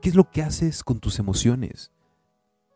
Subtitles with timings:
[0.00, 1.92] ¿Qué es lo que haces con tus emociones?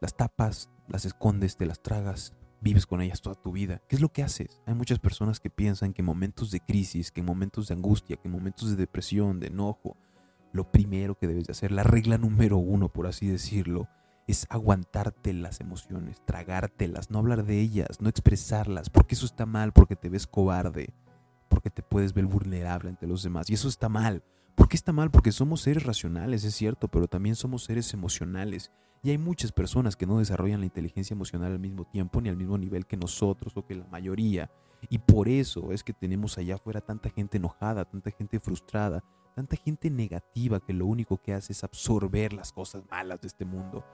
[0.03, 3.81] Las tapas, las escondes, te las tragas, vives con ellas toda tu vida.
[3.89, 4.61] ¿Qué es lo que haces?
[4.67, 8.17] Hay muchas personas que piensan que en momentos de crisis, que en momentos de angustia,
[8.17, 9.97] que en momentos de depresión, de enojo,
[10.53, 13.89] lo primero que debes de hacer, la regla número uno, por así decirlo,
[14.27, 19.73] es aguantarte las emociones, tragártelas, no hablar de ellas, no expresarlas, porque eso está mal,
[19.73, 20.93] porque te ves cobarde,
[21.49, 23.49] porque te puedes ver vulnerable ante los demás.
[23.49, 24.23] Y eso está mal.
[24.55, 25.11] ¿Por qué está mal?
[25.11, 28.71] Porque somos seres racionales, es cierto, pero también somos seres emocionales.
[29.03, 32.37] Y hay muchas personas que no desarrollan la inteligencia emocional al mismo tiempo ni al
[32.37, 34.51] mismo nivel que nosotros o que la mayoría.
[34.89, 39.03] Y por eso es que tenemos allá afuera tanta gente enojada, tanta gente frustrada,
[39.35, 43.45] tanta gente negativa que lo único que hace es absorber las cosas malas de este
[43.45, 43.85] mundo.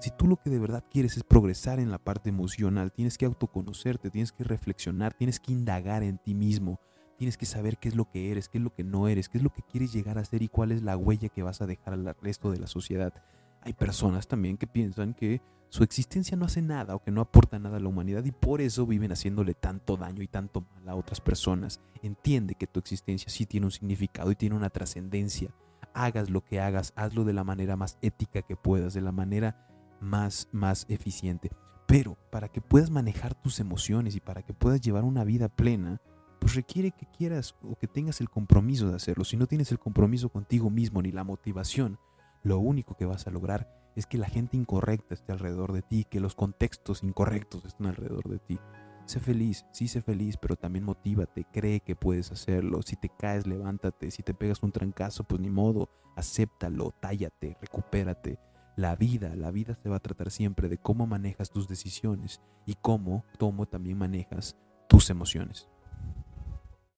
[0.00, 3.26] Si tú lo que de verdad quieres es progresar en la parte emocional, tienes que
[3.26, 6.80] autoconocerte, tienes que reflexionar, tienes que indagar en ti mismo,
[7.20, 9.36] Tienes que saber qué es lo que eres, qué es lo que no eres, qué
[9.36, 11.66] es lo que quieres llegar a ser y cuál es la huella que vas a
[11.66, 13.12] dejar al resto de la sociedad.
[13.60, 17.58] Hay personas también que piensan que su existencia no hace nada o que no aporta
[17.58, 20.94] nada a la humanidad y por eso viven haciéndole tanto daño y tanto mal a
[20.94, 21.82] otras personas.
[22.02, 25.54] Entiende que tu existencia sí tiene un significado y tiene una trascendencia.
[25.92, 29.68] Hagas lo que hagas, hazlo de la manera más ética que puedas, de la manera
[30.00, 31.50] más, más eficiente.
[31.86, 36.00] Pero para que puedas manejar tus emociones y para que puedas llevar una vida plena,
[36.40, 39.24] pues requiere que quieras o que tengas el compromiso de hacerlo.
[39.24, 41.98] Si no tienes el compromiso contigo mismo ni la motivación,
[42.42, 46.06] lo único que vas a lograr es que la gente incorrecta esté alrededor de ti,
[46.08, 48.58] que los contextos incorrectos estén alrededor de ti.
[49.04, 52.80] Sé feliz, sí sé feliz, pero también motívate, cree que puedes hacerlo.
[52.82, 54.10] Si te caes, levántate.
[54.10, 58.38] Si te pegas un trancazo, pues ni modo, acéptalo, tállate, recupérate.
[58.76, 62.76] La vida, la vida se va a tratar siempre de cómo manejas tus decisiones y
[62.76, 64.56] cómo, cómo también manejas
[64.88, 65.68] tus emociones.